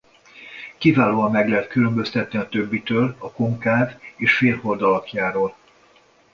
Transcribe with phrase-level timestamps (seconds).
[0.77, 5.55] Kiválóan meg lehet különböztetni a többitől a konkáv és félhold alakjáról.